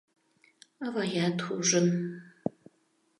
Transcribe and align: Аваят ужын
Аваят 0.85 1.37
ужын 1.55 1.87